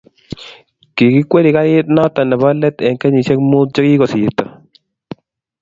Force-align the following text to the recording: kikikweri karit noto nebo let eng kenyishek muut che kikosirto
kikikweri 0.95 1.49
karit 1.55 1.87
noto 1.95 2.21
nebo 2.25 2.47
let 2.61 2.77
eng 2.87 2.97
kenyishek 3.01 3.39
muut 3.49 3.67
che 3.73 3.81
kikosirto 3.87 4.45